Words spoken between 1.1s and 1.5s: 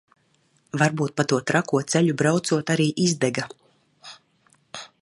pa to